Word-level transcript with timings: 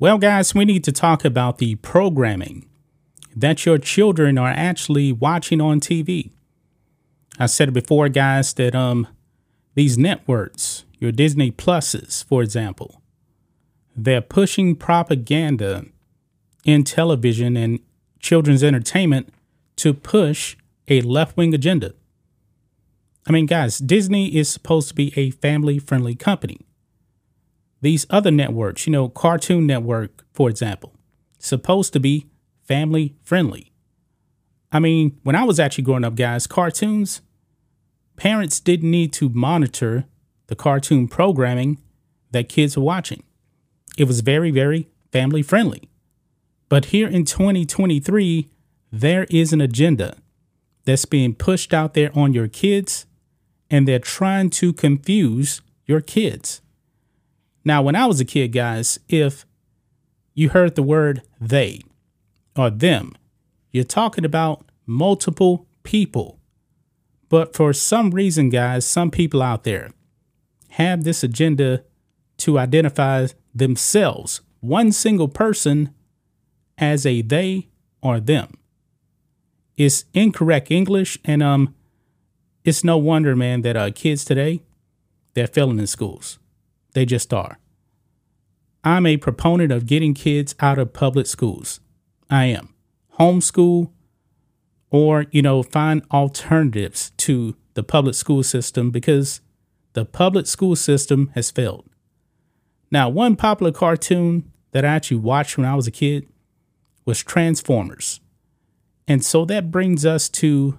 Well, 0.00 0.18
guys, 0.18 0.54
we 0.54 0.64
need 0.64 0.84
to 0.84 0.92
talk 0.92 1.24
about 1.24 1.58
the 1.58 1.74
programming 1.74 2.68
that 3.34 3.66
your 3.66 3.78
children 3.78 4.38
are 4.38 4.50
actually 4.50 5.10
watching 5.10 5.60
on 5.60 5.80
TV. 5.80 6.30
I 7.36 7.46
said 7.46 7.72
before, 7.72 8.08
guys, 8.08 8.54
that 8.54 8.76
um 8.76 9.08
these 9.74 9.98
networks, 9.98 10.84
your 11.00 11.10
Disney 11.10 11.50
Pluses, 11.50 12.24
for 12.24 12.44
example, 12.44 13.02
they're 13.96 14.20
pushing 14.20 14.76
propaganda 14.76 15.86
in 16.64 16.84
television 16.84 17.56
and 17.56 17.80
children's 18.20 18.62
entertainment 18.62 19.34
to 19.78 19.92
push 19.92 20.56
a 20.86 21.00
left 21.00 21.36
wing 21.36 21.54
agenda. 21.54 21.94
I 23.26 23.32
mean, 23.32 23.46
guys, 23.46 23.78
Disney 23.78 24.36
is 24.36 24.48
supposed 24.48 24.90
to 24.90 24.94
be 24.94 25.12
a 25.16 25.30
family 25.30 25.80
friendly 25.80 26.14
company. 26.14 26.67
These 27.80 28.06
other 28.10 28.30
networks, 28.30 28.86
you 28.86 28.92
know, 28.92 29.08
Cartoon 29.08 29.66
Network, 29.66 30.24
for 30.32 30.50
example, 30.50 30.94
supposed 31.38 31.92
to 31.92 32.00
be 32.00 32.26
family 32.62 33.14
friendly. 33.22 33.72
I 34.70 34.80
mean, 34.80 35.18
when 35.22 35.36
I 35.36 35.44
was 35.44 35.58
actually 35.58 35.84
growing 35.84 36.04
up, 36.04 36.16
guys, 36.16 36.46
cartoons, 36.46 37.22
parents 38.16 38.60
didn't 38.60 38.90
need 38.90 39.12
to 39.14 39.28
monitor 39.28 40.04
the 40.48 40.56
cartoon 40.56 41.08
programming 41.08 41.78
that 42.32 42.48
kids 42.48 42.76
were 42.76 42.82
watching. 42.82 43.22
It 43.96 44.04
was 44.04 44.20
very, 44.20 44.50
very 44.50 44.88
family 45.12 45.42
friendly. 45.42 45.88
But 46.68 46.86
here 46.86 47.08
in 47.08 47.24
2023, 47.24 48.50
there 48.92 49.24
is 49.30 49.52
an 49.52 49.60
agenda 49.60 50.16
that's 50.84 51.04
being 51.04 51.34
pushed 51.34 51.72
out 51.72 51.94
there 51.94 52.10
on 52.14 52.32
your 52.32 52.48
kids, 52.48 53.06
and 53.70 53.86
they're 53.86 53.98
trying 53.98 54.50
to 54.50 54.72
confuse 54.72 55.62
your 55.86 56.00
kids. 56.00 56.60
Now, 57.68 57.82
when 57.82 57.96
I 57.96 58.06
was 58.06 58.18
a 58.18 58.24
kid, 58.24 58.52
guys, 58.52 58.98
if 59.10 59.44
you 60.32 60.48
heard 60.48 60.74
the 60.74 60.82
word 60.82 61.20
they 61.38 61.82
or 62.56 62.70
them, 62.70 63.14
you're 63.72 63.84
talking 63.84 64.24
about 64.24 64.64
multiple 64.86 65.66
people. 65.82 66.40
But 67.28 67.54
for 67.54 67.74
some 67.74 68.10
reason, 68.12 68.48
guys, 68.48 68.86
some 68.86 69.10
people 69.10 69.42
out 69.42 69.64
there 69.64 69.90
have 70.70 71.04
this 71.04 71.22
agenda 71.22 71.84
to 72.38 72.58
identify 72.58 73.26
themselves, 73.54 74.40
one 74.60 74.90
single 74.90 75.28
person, 75.28 75.92
as 76.78 77.04
a 77.04 77.20
they 77.20 77.68
or 78.00 78.18
them. 78.18 78.54
It's 79.76 80.06
incorrect 80.14 80.70
English, 80.70 81.18
and 81.22 81.42
um, 81.42 81.74
it's 82.64 82.82
no 82.82 82.96
wonder, 82.96 83.36
man, 83.36 83.60
that 83.60 83.76
uh, 83.76 83.90
kids 83.90 84.24
today 84.24 84.62
they're 85.34 85.46
failing 85.46 85.78
in 85.78 85.86
schools. 85.86 86.38
They 86.98 87.06
just 87.06 87.32
are. 87.32 87.60
I'm 88.82 89.06
a 89.06 89.18
proponent 89.18 89.70
of 89.70 89.86
getting 89.86 90.14
kids 90.14 90.56
out 90.58 90.80
of 90.80 90.92
public 90.92 91.28
schools. 91.28 91.78
I 92.28 92.46
am. 92.46 92.74
Homeschool 93.20 93.92
or, 94.90 95.26
you 95.30 95.40
know, 95.40 95.62
find 95.62 96.02
alternatives 96.10 97.12
to 97.18 97.54
the 97.74 97.84
public 97.84 98.16
school 98.16 98.42
system 98.42 98.90
because 98.90 99.40
the 99.92 100.04
public 100.04 100.48
school 100.48 100.74
system 100.74 101.30
has 101.36 101.52
failed. 101.52 101.88
Now, 102.90 103.08
one 103.08 103.36
popular 103.36 103.70
cartoon 103.70 104.50
that 104.72 104.84
I 104.84 104.88
actually 104.88 105.18
watched 105.18 105.56
when 105.56 105.68
I 105.68 105.76
was 105.76 105.86
a 105.86 105.92
kid 105.92 106.26
was 107.04 107.22
Transformers. 107.22 108.18
And 109.06 109.24
so 109.24 109.44
that 109.44 109.70
brings 109.70 110.04
us 110.04 110.28
to 110.30 110.78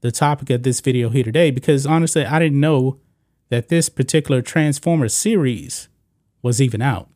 the 0.00 0.12
topic 0.12 0.48
of 0.48 0.62
this 0.62 0.80
video 0.80 1.10
here 1.10 1.24
today 1.24 1.50
because 1.50 1.84
honestly, 1.84 2.24
I 2.24 2.38
didn't 2.38 2.58
know 2.58 3.00
that 3.50 3.68
this 3.68 3.88
particular 3.88 4.40
Transformers 4.40 5.14
series 5.14 5.88
was 6.42 6.60
even 6.60 6.80
out. 6.80 7.08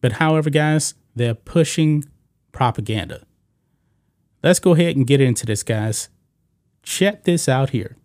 But 0.00 0.12
however, 0.12 0.50
guys, 0.50 0.94
they're 1.14 1.34
pushing 1.34 2.04
propaganda. 2.52 3.22
Let's 4.42 4.60
go 4.60 4.72
ahead 4.72 4.96
and 4.96 5.06
get 5.06 5.20
into 5.20 5.46
this, 5.46 5.62
guys. 5.62 6.08
Check 6.82 7.24
this 7.24 7.48
out 7.48 7.70
here. 7.70 7.96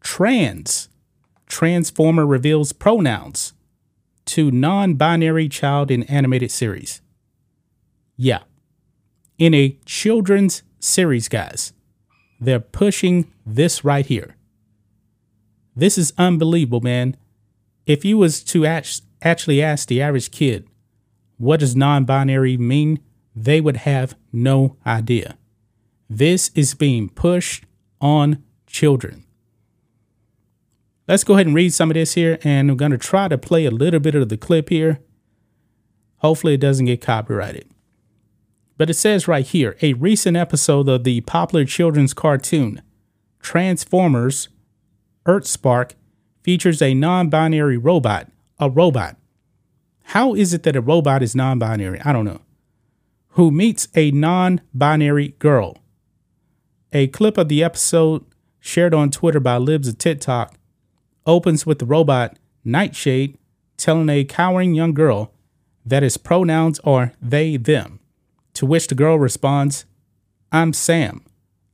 Trans. 0.00 0.88
Transformer 1.46 2.24
reveals 2.24 2.72
pronouns 2.72 3.52
to 4.24 4.50
non 4.50 4.94
binary 4.94 5.48
child 5.48 5.90
in 5.90 6.04
animated 6.04 6.50
series. 6.50 7.02
Yeah. 8.16 8.40
In 9.38 9.52
a 9.52 9.78
children's 9.84 10.62
series, 10.80 11.28
guys, 11.28 11.72
they're 12.40 12.60
pushing 12.60 13.32
this 13.44 13.84
right 13.84 14.06
here. 14.06 14.36
This 15.74 15.96
is 15.96 16.12
unbelievable, 16.18 16.80
man. 16.80 17.16
If 17.86 18.04
you 18.04 18.18
was 18.18 18.42
to 18.44 18.66
actually 18.66 19.62
ask 19.62 19.88
the 19.88 20.02
average 20.02 20.30
kid, 20.30 20.68
what 21.38 21.60
does 21.60 21.74
non-binary 21.74 22.56
mean? 22.56 23.00
They 23.34 23.60
would 23.60 23.78
have 23.78 24.14
no 24.32 24.76
idea. 24.86 25.38
This 26.08 26.50
is 26.54 26.74
being 26.74 27.08
pushed 27.08 27.64
on 28.00 28.42
children. 28.66 29.24
Let's 31.08 31.24
go 31.24 31.34
ahead 31.34 31.46
and 31.46 31.56
read 31.56 31.72
some 31.72 31.90
of 31.90 31.94
this 31.94 32.14
here, 32.14 32.38
and 32.44 32.70
I'm 32.70 32.76
going 32.76 32.92
to 32.92 32.98
try 32.98 33.28
to 33.28 33.38
play 33.38 33.64
a 33.64 33.70
little 33.70 34.00
bit 34.00 34.14
of 34.14 34.28
the 34.28 34.36
clip 34.36 34.68
here. 34.68 35.00
Hopefully, 36.18 36.54
it 36.54 36.60
doesn't 36.60 36.86
get 36.86 37.00
copyrighted. 37.00 37.68
But 38.78 38.90
it 38.90 38.94
says 38.94 39.26
right 39.26 39.46
here 39.46 39.76
a 39.82 39.94
recent 39.94 40.36
episode 40.36 40.88
of 40.88 41.04
the 41.04 41.22
popular 41.22 41.64
children's 41.64 42.14
cartoon 42.14 42.82
Transformers 43.40 44.48
Earthspark 45.26 45.92
features 46.42 46.82
a 46.82 46.94
non 46.94 47.28
binary 47.28 47.76
robot, 47.76 48.28
a 48.58 48.68
robot. 48.68 49.16
How 50.04 50.34
is 50.34 50.52
it 50.52 50.64
that 50.64 50.76
a 50.76 50.80
robot 50.80 51.22
is 51.22 51.34
non 51.34 51.58
binary? 51.58 52.00
I 52.00 52.12
don't 52.12 52.24
know. 52.24 52.40
Who 53.30 53.50
meets 53.50 53.88
a 53.94 54.10
non 54.10 54.60
binary 54.74 55.34
girl. 55.38 55.78
A 56.92 57.06
clip 57.08 57.38
of 57.38 57.48
the 57.48 57.64
episode 57.64 58.24
shared 58.60 58.94
on 58.94 59.10
Twitter 59.10 59.40
by 59.40 59.56
Libs 59.56 59.88
of 59.88 59.98
TikTok 59.98 60.54
opens 61.26 61.64
with 61.64 61.78
the 61.78 61.86
robot 61.86 62.38
Nightshade 62.64 63.38
telling 63.76 64.08
a 64.08 64.24
cowering 64.24 64.74
young 64.74 64.92
girl 64.92 65.32
that 65.84 66.02
his 66.02 66.16
pronouns 66.16 66.78
are 66.80 67.12
they, 67.20 67.56
them. 67.56 67.98
To 68.54 68.66
which 68.66 68.86
the 68.88 68.94
girl 68.94 69.18
responds, 69.18 69.84
I'm 70.52 70.72
Sam. 70.72 71.24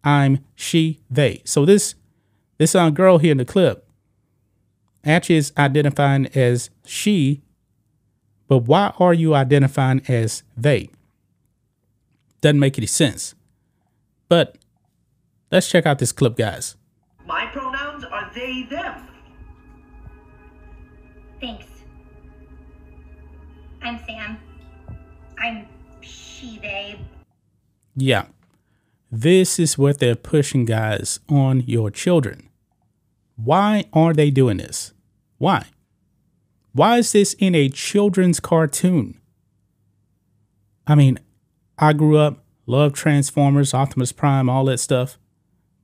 I'm 0.04 0.44
she, 0.54 1.00
they. 1.10 1.42
So 1.44 1.64
this 1.64 1.94
this 2.58 2.74
uh, 2.74 2.90
girl 2.90 3.18
here 3.18 3.32
in 3.32 3.38
the 3.38 3.44
clip 3.44 3.88
actually 5.04 5.36
is 5.36 5.52
identifying 5.56 6.26
as 6.34 6.70
she, 6.84 7.42
but 8.48 8.58
why 8.58 8.92
are 8.98 9.14
you 9.14 9.34
identifying 9.34 10.02
as 10.08 10.42
they? 10.56 10.90
Doesn't 12.40 12.58
make 12.58 12.78
any 12.78 12.86
sense. 12.86 13.34
But 14.28 14.58
let's 15.50 15.68
check 15.70 15.86
out 15.86 15.98
this 15.98 16.12
clip, 16.12 16.36
guys. 16.36 16.76
My 17.26 17.46
pronouns 17.46 18.04
are 18.04 18.30
they, 18.34 18.64
them. 18.64 19.08
Thanks. 21.40 21.66
I'm 23.82 24.00
Sam. 24.06 24.38
I'm 25.38 25.66
she, 26.00 26.58
they. 26.60 27.00
Yeah. 27.96 28.26
This 29.10 29.58
is 29.58 29.78
what 29.78 29.98
they're 29.98 30.16
pushing, 30.16 30.64
guys, 30.64 31.20
on 31.28 31.60
your 31.66 31.90
children. 31.90 32.47
Why 33.42 33.84
are 33.92 34.12
they 34.12 34.30
doing 34.30 34.56
this? 34.56 34.92
Why? 35.38 35.66
Why 36.72 36.98
is 36.98 37.12
this 37.12 37.34
in 37.34 37.54
a 37.54 37.68
children's 37.68 38.40
cartoon? 38.40 39.20
I 40.86 40.96
mean, 40.96 41.18
I 41.78 41.92
grew 41.92 42.18
up, 42.18 42.44
loved 42.66 42.96
Transformers, 42.96 43.72
Optimus 43.72 44.10
Prime, 44.10 44.48
all 44.48 44.64
that 44.64 44.78
stuff. 44.78 45.18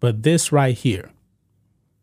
But 0.01 0.25
this 0.25 0.51
right 0.51 0.77
here, 0.77 1.13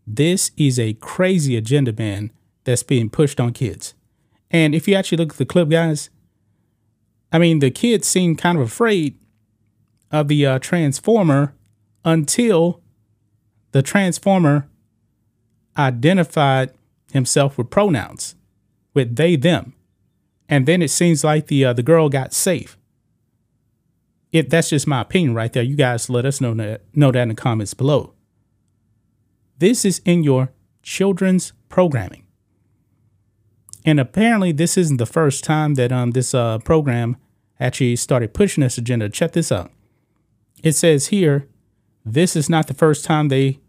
this 0.07 0.51
is 0.55 0.79
a 0.79 0.93
crazy 0.93 1.57
agenda, 1.57 1.91
man, 1.93 2.31
that's 2.63 2.83
being 2.83 3.09
pushed 3.09 3.39
on 3.39 3.51
kids. 3.51 3.93
And 4.49 4.73
if 4.73 4.87
you 4.87 4.95
actually 4.95 5.17
look 5.17 5.31
at 5.31 5.37
the 5.37 5.45
clip, 5.45 5.69
guys, 5.69 6.09
I 7.31 7.39
mean, 7.39 7.59
the 7.59 7.71
kids 7.71 8.07
seem 8.07 8.35
kind 8.35 8.57
of 8.57 8.63
afraid 8.63 9.17
of 10.11 10.27
the 10.27 10.45
uh, 10.45 10.59
transformer 10.59 11.55
until 12.03 12.81
the 13.71 13.81
transformer 13.81 14.69
identified 15.77 16.71
himself 17.11 17.57
with 17.57 17.69
pronouns, 17.69 18.35
with 18.93 19.15
they 19.15 19.35
them, 19.35 19.73
and 20.49 20.65
then 20.65 20.81
it 20.81 20.89
seems 20.89 21.23
like 21.23 21.47
the 21.47 21.65
uh, 21.65 21.73
the 21.73 21.83
girl 21.83 22.09
got 22.09 22.33
safe. 22.33 22.77
If 24.31 24.49
that's 24.49 24.69
just 24.69 24.87
my 24.87 25.01
opinion 25.01 25.33
right 25.33 25.51
there, 25.51 25.63
you 25.63 25.75
guys 25.75 26.09
let 26.09 26.25
us 26.25 26.39
know 26.41 26.53
that 26.55 26.81
know 26.93 27.11
that 27.11 27.21
in 27.21 27.29
the 27.29 27.35
comments 27.35 27.73
below. 27.73 28.13
This 29.57 29.85
is 29.85 30.01
in 30.05 30.23
your 30.23 30.51
children's 30.81 31.53
programming. 31.69 32.25
And 33.85 33.99
apparently, 33.99 34.51
this 34.51 34.77
isn't 34.77 34.97
the 34.97 35.05
first 35.05 35.43
time 35.43 35.75
that 35.75 35.91
um, 35.91 36.11
this 36.11 36.33
uh, 36.33 36.59
program 36.59 37.17
actually 37.59 37.95
started 37.95 38.33
pushing 38.33 38.61
this 38.61 38.77
agenda. 38.77 39.09
Check 39.09 39.33
this 39.33 39.51
out. 39.51 39.71
It 40.63 40.73
says 40.73 41.07
here, 41.07 41.47
this 42.05 42.35
is 42.35 42.49
not 42.49 42.67
the 42.67 42.73
first 42.73 43.05
time 43.05 43.27
they 43.27 43.59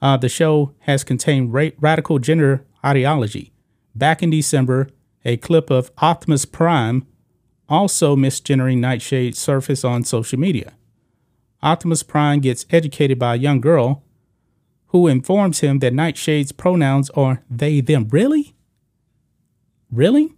uh, 0.00 0.16
the 0.16 0.28
show 0.28 0.74
has 0.80 1.04
contained 1.04 1.52
ra- 1.52 1.70
radical 1.78 2.18
gender 2.18 2.64
ideology. 2.84 3.52
Back 3.94 4.22
in 4.22 4.30
December, 4.30 4.88
a 5.24 5.36
clip 5.36 5.70
of 5.70 5.90
Optimus 5.98 6.44
Prime, 6.44 7.06
also 7.68 8.16
misgendering 8.16 8.78
Nightshade, 8.78 9.36
surfaced 9.36 9.84
on 9.84 10.04
social 10.04 10.38
media. 10.38 10.74
Optimus 11.62 12.02
Prime 12.02 12.40
gets 12.40 12.64
educated 12.70 13.18
by 13.18 13.34
a 13.34 13.38
young 13.38 13.60
girl 13.60 14.04
who 14.86 15.06
informs 15.06 15.60
him 15.60 15.80
that 15.80 15.92
Nightshade's 15.92 16.52
pronouns 16.52 17.10
are 17.10 17.42
they, 17.50 17.80
them. 17.80 18.08
Really? 18.10 18.54
Really? 19.90 20.32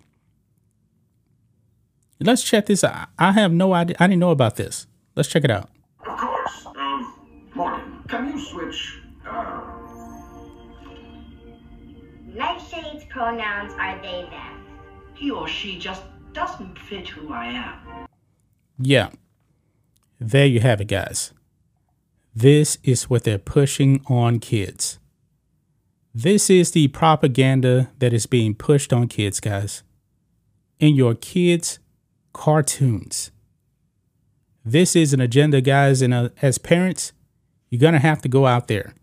Let's 2.19 2.43
check 2.43 2.67
this 2.67 2.83
out. 2.85 3.09
I 3.19 3.33
have 3.33 3.53
no 3.53 3.73
idea. 3.73 3.97
I 4.01 4.07
didn't 4.07 4.21
know 4.21 4.31
about 4.31 4.57
this. 4.57 4.87
Let's 5.15 5.29
check 5.29 5.45
it 5.45 5.51
out. 5.51 5.71
Of 6.07 6.19
course. 6.19 6.67
Um, 6.77 7.15
Morgan, 7.55 8.05
can 8.09 8.29
you 8.33 8.39
switch, 8.45 9.00
pronouns 13.11 13.73
are 13.75 14.01
they, 14.01 14.29
them. 14.31 14.65
He 15.15 15.31
or 15.31 15.47
she 15.47 15.79
just 15.79 16.03
doesn't 16.33 16.79
fit 16.79 17.09
who 17.09 17.33
I 17.33 17.47
am. 17.47 18.07
Yeah. 18.79 19.11
There 20.19 20.47
you 20.47 20.61
have 20.61 20.81
it, 20.81 20.87
guys. 20.87 21.33
This 22.35 22.79
is 22.83 23.11
what 23.11 23.25
they're 23.25 23.39
pushing 23.39 24.03
on 24.07 24.39
kids. 24.39 24.99
This 26.15 26.49
is 26.49 26.71
the 26.71 26.89
propaganda 26.89 27.91
that 27.99 28.13
is 28.13 28.27
being 28.27 28.55
pushed 28.55 28.93
on 28.93 29.09
kids, 29.09 29.41
guys. 29.41 29.83
In 30.79 30.95
your 30.95 31.15
kids' 31.15 31.79
cartoons. 32.33 33.31
This 34.65 34.95
is 34.95 35.13
an 35.13 35.21
agenda, 35.21 35.61
guys, 35.61 36.01
and 36.01 36.15
uh, 36.15 36.29
as 36.41 36.59
parents, 36.59 37.13
you're 37.69 37.81
going 37.81 37.95
to 37.95 37.99
have 37.99 38.23
to 38.23 38.29
go 38.29 38.47
out 38.47 38.69
there. 38.69 38.95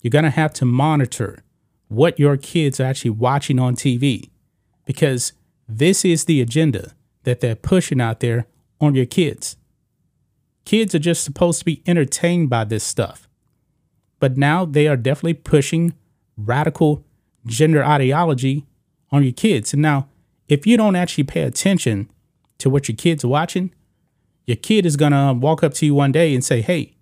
You're 0.00 0.10
going 0.10 0.24
to 0.24 0.30
have 0.30 0.52
to 0.54 0.64
monitor 0.64 1.42
what 1.92 2.18
your 2.18 2.36
kids 2.36 2.80
are 2.80 2.84
actually 2.84 3.10
watching 3.10 3.58
on 3.58 3.76
TV 3.76 4.30
because 4.86 5.32
this 5.68 6.04
is 6.04 6.24
the 6.24 6.40
agenda 6.40 6.92
that 7.24 7.40
they're 7.40 7.54
pushing 7.54 8.00
out 8.00 8.20
there 8.20 8.46
on 8.80 8.94
your 8.94 9.06
kids. 9.06 9.56
Kids 10.64 10.94
are 10.94 11.00
just 11.00 11.24
supposed 11.24 11.58
to 11.60 11.64
be 11.64 11.82
entertained 11.86 12.48
by 12.48 12.64
this 12.64 12.84
stuff. 12.84 13.28
But 14.18 14.36
now 14.36 14.64
they 14.64 14.86
are 14.86 14.96
definitely 14.96 15.34
pushing 15.34 15.94
radical 16.36 17.04
gender 17.46 17.84
ideology 17.84 18.66
on 19.10 19.22
your 19.22 19.32
kids. 19.32 19.72
And 19.72 19.82
now, 19.82 20.08
if 20.48 20.66
you 20.66 20.76
don't 20.76 20.96
actually 20.96 21.24
pay 21.24 21.42
attention 21.42 22.10
to 22.58 22.70
what 22.70 22.88
your 22.88 22.96
kid's 22.96 23.24
are 23.24 23.28
watching, 23.28 23.72
your 24.46 24.56
kid 24.56 24.86
is 24.86 24.96
going 24.96 25.12
to 25.12 25.32
walk 25.32 25.62
up 25.62 25.74
to 25.74 25.86
you 25.86 25.94
one 25.94 26.12
day 26.12 26.34
and 26.34 26.44
say, 26.44 26.60
Hey, 26.60 26.94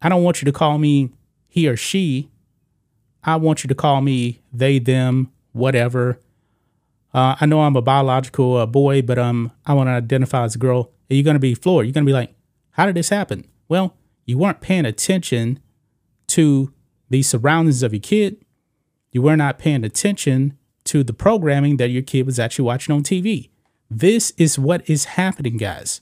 I 0.00 0.08
don't 0.08 0.22
want 0.24 0.40
you 0.42 0.46
to 0.46 0.52
call 0.52 0.78
me 0.78 1.10
he 1.48 1.68
or 1.68 1.76
she. 1.76 2.30
I 3.24 3.36
want 3.36 3.62
you 3.62 3.68
to 3.68 3.74
call 3.74 4.00
me 4.00 4.40
they, 4.52 4.78
them, 4.78 5.30
whatever. 5.52 6.18
Uh, 7.14 7.36
I 7.40 7.46
know 7.46 7.60
I'm 7.60 7.76
a 7.76 7.82
biological 7.82 8.56
uh, 8.56 8.66
boy, 8.66 9.02
but 9.02 9.18
um, 9.18 9.52
I 9.66 9.74
want 9.74 9.88
to 9.88 9.92
identify 9.92 10.44
as 10.44 10.54
a 10.54 10.58
girl. 10.58 10.90
And 11.08 11.16
you're 11.16 11.24
going 11.24 11.34
to 11.34 11.40
be 11.40 11.54
floored. 11.54 11.86
You're 11.86 11.92
going 11.92 12.04
to 12.04 12.08
be 12.08 12.14
like, 12.14 12.34
how 12.70 12.86
did 12.86 12.96
this 12.96 13.10
happen? 13.10 13.46
Well, 13.68 13.96
you 14.24 14.38
weren't 14.38 14.60
paying 14.60 14.86
attention 14.86 15.60
to 16.28 16.72
the 17.10 17.22
surroundings 17.22 17.82
of 17.82 17.92
your 17.92 18.00
kid. 18.00 18.44
You 19.10 19.22
were 19.22 19.36
not 19.36 19.58
paying 19.58 19.84
attention 19.84 20.56
to 20.84 21.04
the 21.04 21.12
programming 21.12 21.76
that 21.76 21.90
your 21.90 22.02
kid 22.02 22.26
was 22.26 22.38
actually 22.38 22.64
watching 22.64 22.94
on 22.94 23.02
TV. 23.02 23.50
This 23.90 24.32
is 24.38 24.58
what 24.58 24.88
is 24.88 25.04
happening, 25.04 25.58
guys. 25.58 26.00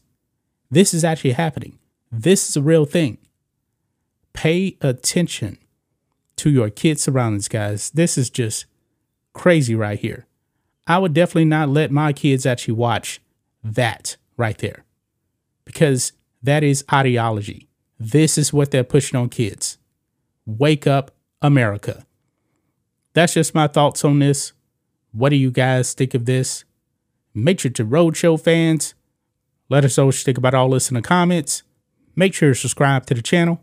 This 0.70 0.94
is 0.94 1.05
actually 1.05 1.32
happening. 1.32 1.78
This 2.12 2.49
is 2.49 2.56
a 2.56 2.62
real 2.62 2.84
thing. 2.84 3.19
Pay 4.32 4.76
attention 4.81 5.58
to 6.40 6.50
your 6.50 6.70
kid's 6.70 7.02
surroundings, 7.02 7.48
guys. 7.48 7.90
This 7.90 8.16
is 8.16 8.31
just 8.31 8.64
crazy 9.34 9.75
right 9.75 9.98
here. 9.98 10.26
I 10.87 10.98
would 10.98 11.12
definitely 11.12 11.44
not 11.44 11.69
let 11.69 11.90
my 11.90 12.12
kids 12.12 12.46
actually 12.46 12.75
watch 12.75 13.20
that 13.62 14.16
right 14.37 14.56
there 14.56 14.84
because 15.66 16.12
that 16.42 16.64
is 16.64 16.82
ideology. 16.90 17.69
This 17.98 18.38
is 18.38 18.52
what 18.52 18.70
they're 18.70 18.84
pushing 18.84 19.20
on 19.20 19.28
kids. 19.28 19.76
Wake 20.46 20.87
up, 20.87 21.10
America. 21.42 22.06
That's 23.12 23.34
just 23.34 23.54
my 23.54 23.66
thoughts 23.66 24.02
on 24.04 24.19
this. 24.19 24.52
What 25.12 25.28
do 25.28 25.37
you 25.37 25.50
guys 25.50 25.92
think 25.92 26.14
of 26.14 26.25
this? 26.25 26.64
Make 27.34 27.60
sure 27.60 27.70
to 27.72 27.84
Roadshow 27.84 28.40
fans, 28.40 28.94
let 29.69 29.84
us 29.84 29.98
know 29.98 30.06
what 30.06 30.16
you 30.16 30.25
think 30.25 30.38
about 30.38 30.54
all 30.54 30.70
this 30.70 30.90
in 30.90 30.94
the 30.94 31.02
comments. 31.02 31.62
Make 32.16 32.32
sure 32.32 32.48
to 32.48 32.54
subscribe 32.54 33.06
to 33.06 33.14
the 33.14 33.22
channel, 33.22 33.62